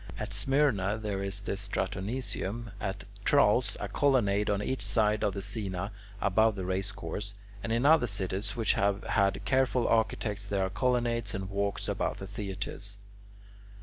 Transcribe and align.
At 0.17 0.33
Smyrna 0.33 0.97
there 0.97 1.21
is 1.21 1.41
the 1.41 1.51
Stratoniceum, 1.51 2.71
at 2.81 3.03
Tralles, 3.23 3.77
a 3.79 3.87
colonnade 3.87 4.49
on 4.49 4.63
each 4.63 4.81
side 4.81 5.23
of 5.23 5.35
the 5.35 5.41
scaena 5.43 5.91
above 6.19 6.55
the 6.55 6.65
race 6.65 6.91
course, 6.91 7.35
and 7.61 7.71
in 7.71 7.85
other 7.85 8.07
cities 8.07 8.55
which 8.55 8.73
have 8.73 9.03
had 9.03 9.45
careful 9.45 9.87
architects 9.87 10.47
there 10.47 10.65
are 10.65 10.71
colonnades 10.71 11.35
and 11.35 11.51
walks 11.51 11.87
about 11.87 12.17
the 12.17 12.25
theatres. 12.25 12.97